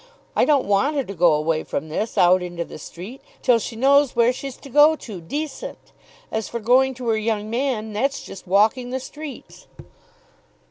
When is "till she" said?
3.43-3.75